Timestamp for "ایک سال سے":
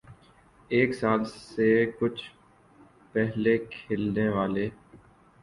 0.71-1.67